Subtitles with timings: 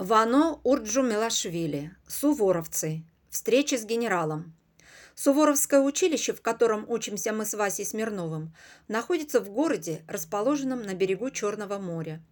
[0.00, 1.94] Вано Урджу Милашвили.
[2.08, 3.02] Суворовцы.
[3.28, 4.54] Встреча с генералом.
[5.14, 8.54] Суворовское училище, в котором учимся мы с Васей Смирновым,
[8.88, 12.22] находится в городе, расположенном на берегу Черного моря.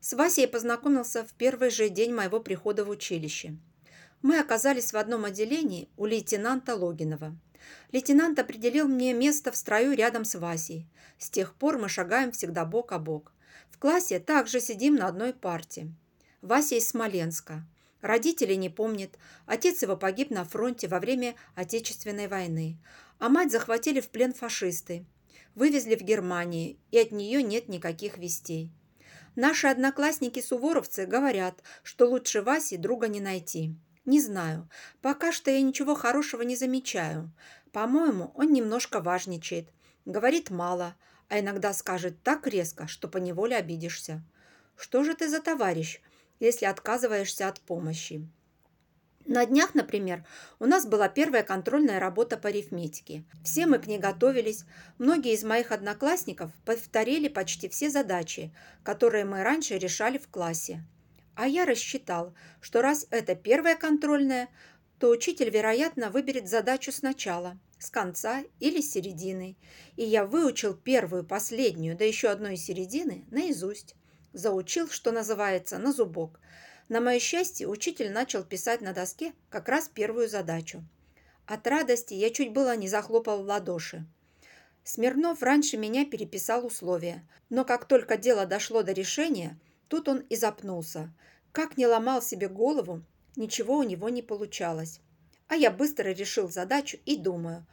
[0.00, 3.58] С Васей познакомился в первый же день моего прихода в училище.
[4.20, 7.36] Мы оказались в одном отделении у лейтенанта Логинова.
[7.92, 10.88] Лейтенант определил мне место в строю рядом с Васей.
[11.18, 13.30] С тех пор мы шагаем всегда бок о бок.
[13.70, 15.92] В классе также сидим на одной парте.
[16.44, 17.64] Вася из Смоленска.
[18.02, 19.16] Родителей не помнит.
[19.46, 22.76] Отец его погиб на фронте во время Отечественной войны.
[23.18, 25.06] А мать захватили в плен фашисты.
[25.54, 28.70] Вывезли в Германию, и от нее нет никаких вестей.
[29.36, 33.74] Наши одноклассники-суворовцы говорят, что лучше Васи друга не найти.
[34.04, 34.68] Не знаю.
[35.00, 37.32] Пока что я ничего хорошего не замечаю.
[37.72, 39.70] По-моему, он немножко важничает.
[40.04, 40.94] Говорит мало,
[41.30, 44.22] а иногда скажет так резко, что поневоле обидишься.
[44.76, 46.02] Что же ты за товарищ,
[46.40, 48.28] если отказываешься от помощи?
[49.26, 50.26] На днях, например,
[50.58, 53.24] у нас была первая контрольная работа по арифметике.
[53.42, 54.66] Все мы к ней готовились.
[54.98, 60.84] Многие из моих одноклассников повторили почти все задачи, которые мы раньше решали в классе.
[61.34, 64.48] А я рассчитал, что раз это первая контрольная,
[64.98, 69.56] то учитель, вероятно, выберет задачу сначала, с конца или с середины.
[69.96, 73.96] И я выучил первую, последнюю, да еще одну из середины наизусть.
[74.34, 76.40] Заучил, что называется, на зубок.
[76.88, 80.84] На мое счастье, учитель начал писать на доске как раз первую задачу.
[81.46, 84.04] От радости я чуть было не захлопал в ладоши.
[84.82, 90.34] Смирнов раньше меня переписал условия, но как только дело дошло до решения, тут он и
[90.34, 91.14] запнулся.
[91.52, 93.02] Как не ломал себе голову,
[93.36, 95.00] ничего у него не получалось.
[95.46, 97.64] А я быстро решил задачу и думаю,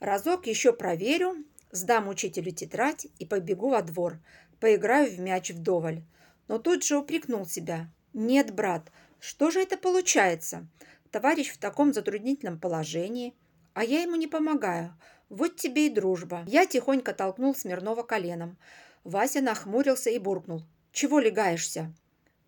[0.00, 4.18] разок еще проверю, сдам учителю тетрадь и побегу во двор,
[4.60, 6.02] поиграю в мяч вдоволь.
[6.48, 7.88] Но тут же упрекнул себя.
[8.12, 10.66] Нет, брат, что же это получается?
[11.10, 13.34] Товарищ в таком затруднительном положении,
[13.74, 14.94] а я ему не помогаю.
[15.28, 16.44] Вот тебе и дружба.
[16.46, 18.56] Я тихонько толкнул Смирнова коленом.
[19.04, 20.62] Вася нахмурился и буркнул.
[20.92, 21.92] Чего легаешься?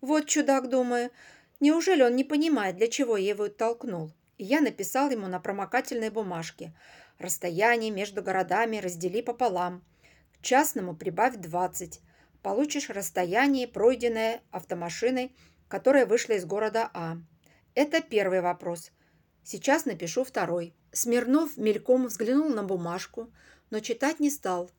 [0.01, 1.11] Вот чудак, думаю.
[1.59, 4.11] Неужели он не понимает, для чего я его толкнул?
[4.37, 6.73] И я написал ему на промокательной бумажке.
[7.19, 9.83] Расстояние между городами раздели пополам.
[10.41, 12.01] Частному прибавь 20.
[12.41, 15.35] Получишь расстояние, пройденное автомашиной,
[15.67, 17.17] которая вышла из города А.
[17.75, 18.91] Это первый вопрос.
[19.43, 20.73] Сейчас напишу второй.
[20.91, 23.31] Смирнов мельком взглянул на бумажку,
[23.69, 24.71] но читать не стал.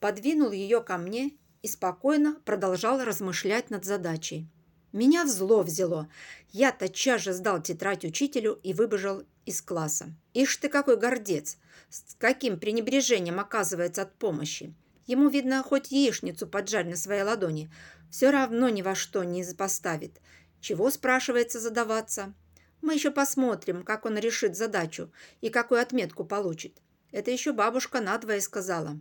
[0.00, 1.32] Подвинул ее ко мне
[1.62, 4.50] и спокойно продолжал размышлять над задачей.
[4.92, 6.08] Меня в зло взяло.
[6.50, 10.14] Я тотчас же сдал тетрадь учителю и выбежал из класса.
[10.34, 11.56] Ишь ты какой гордец!
[11.88, 14.74] С каким пренебрежением оказывается от помощи.
[15.06, 17.70] Ему, видно, хоть яичницу поджарь на своей ладони,
[18.10, 20.20] все равно ни во что не поставит.
[20.60, 22.32] Чего, спрашивается, задаваться?
[22.80, 25.10] Мы еще посмотрим, как он решит задачу
[25.40, 26.80] и какую отметку получит.
[27.12, 28.98] Это еще бабушка надвое сказала.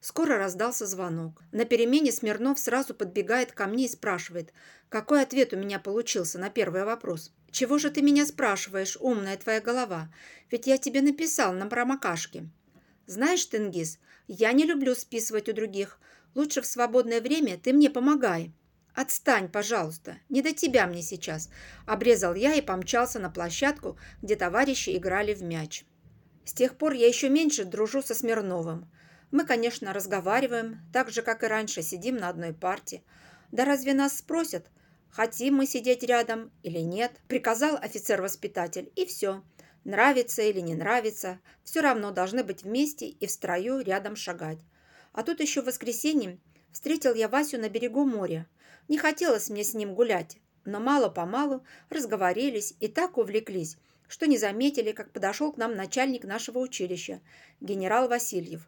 [0.00, 1.42] Скоро раздался звонок.
[1.52, 4.52] На перемене Смирнов сразу подбегает ко мне и спрашивает,
[4.88, 7.32] какой ответ у меня получился на первый вопрос.
[7.50, 10.12] «Чего же ты меня спрашиваешь, умная твоя голова?
[10.50, 12.48] Ведь я тебе написал на промокашке».
[13.06, 15.98] «Знаешь, Тенгиз, я не люблю списывать у других.
[16.34, 18.52] Лучше в свободное время ты мне помогай».
[18.94, 21.50] «Отстань, пожалуйста, не до тебя мне сейчас»,–
[21.86, 25.84] обрезал я и помчался на площадку, где товарищи играли в мяч.
[26.46, 28.88] С тех пор я еще меньше дружу со Смирновым.
[29.32, 33.02] Мы, конечно, разговариваем, так же, как и раньше, сидим на одной парте.
[33.50, 34.70] Да разве нас спросят,
[35.10, 37.12] хотим мы сидеть рядом или нет?
[37.26, 39.42] Приказал офицер-воспитатель, и все.
[39.86, 44.58] Нравится или не нравится, все равно должны быть вместе и в строю рядом шагать.
[45.12, 46.40] А тут еще в воскресенье
[46.72, 48.48] встретил я Васю на берегу моря.
[48.88, 53.76] Не хотелось мне с ним гулять, но мало-помалу разговорились и так увлеклись,
[54.08, 57.20] что не заметили, как подошел к нам начальник нашего училища,
[57.60, 58.66] генерал Васильев.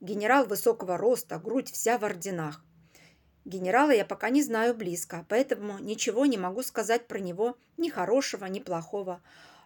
[0.00, 2.64] Генерал высокого роста, грудь вся в орденах.
[3.44, 8.44] Генерала я пока не знаю близко, поэтому ничего не могу сказать про него ни хорошего,
[8.44, 9.20] ни плохого.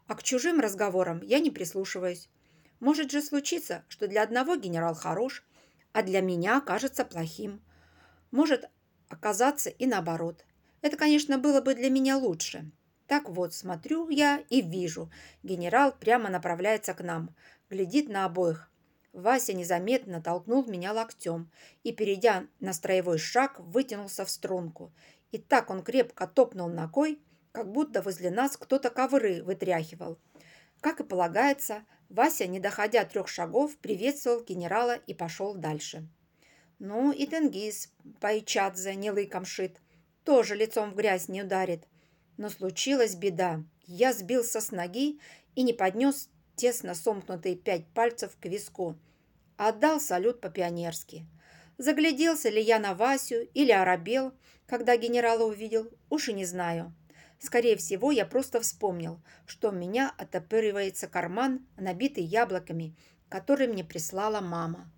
[0.07, 2.29] А к чужим разговорам я не прислушиваюсь.
[2.81, 5.45] Может же случиться, что для одного генерал хорош,
[5.93, 7.63] а для меня окажется плохим.
[8.31, 8.69] Может
[9.09, 10.45] оказаться и наоборот.
[10.83, 12.71] Это, конечно, было бы для меня лучше.
[13.07, 15.11] Так вот, смотрю я и вижу.
[15.43, 17.35] Генерал прямо направляется к нам,
[17.71, 18.71] глядит на обоих,
[19.17, 21.51] Вася незаметно толкнул меня локтем
[21.83, 24.93] и, перейдя на строевой шаг, вытянулся в струнку.
[25.33, 27.19] И так он крепко топнул ногой,
[27.57, 30.19] как будто возле нас кто-то ковры вытряхивал.
[30.83, 36.07] Как и полагается, Вася, не доходя трех шагов, приветствовал генерала и пошел дальше.
[36.79, 39.81] Ну и Тенгиз, Пайчадзе, не лыком шит,
[40.23, 41.85] тоже лицом в грязь не ударит.
[42.37, 43.65] Но случилась беда.
[43.87, 45.19] Я сбился с ноги
[45.55, 48.99] и не поднес тесно сомкнутые пять пальцев к виску.
[49.57, 51.25] Отдал салют по-пионерски.
[51.79, 54.35] Загляделся ли я на Васю или оробел,
[54.67, 56.95] когда генерала увидел, уж и не знаю.
[57.39, 62.97] Скорее всего, я просто вспомнил, что у меня отопыривается карман, набитый яблоками,
[63.29, 64.91] который мне прислала мама.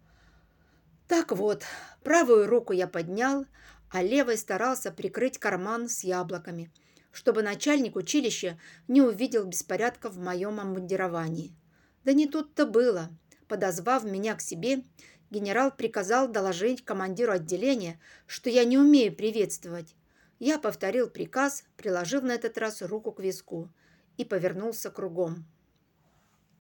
[1.08, 1.64] Так вот,
[2.05, 3.46] правую руку я поднял,
[3.90, 6.70] а левой старался прикрыть карман с яблоками,
[7.11, 11.56] чтобы начальник училища не увидел беспорядка в моем обмундировании.
[12.05, 13.11] Да не тут-то было.
[13.49, 14.84] Подозвав меня к себе,
[15.31, 19.94] генерал приказал доложить командиру отделения, что я не умею приветствовать.
[20.38, 23.70] Я повторил приказ, приложив на этот раз руку к виску,
[24.17, 25.46] и повернулся кругом.